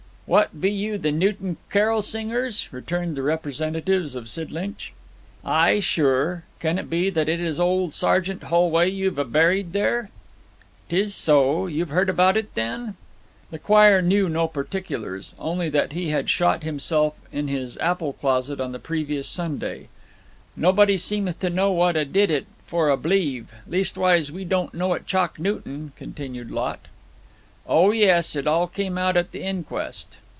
[0.27, 4.93] 'What be you the Newton carol singers?' returned the representatives of Sidlinch.
[5.43, 6.45] 'Ay, sure.
[6.61, 10.09] Can it be that it is old Sergeant Holway you've a buried there?'
[10.87, 11.67] ''Tis so.
[11.67, 12.95] You've heard about it, then?'
[13.49, 18.61] The choir knew no particulars only that he had shot himself in his apple closet
[18.61, 19.89] on the previous Sunday.
[20.55, 23.51] 'Nobody seem'th to know what 'a did it for, 'a b'lieve?
[23.67, 26.85] Leastwise, we don't know at Chalk Newton,' continued Lot.
[27.67, 28.35] 'O yes.
[28.35, 30.19] It all came out at the inquest.'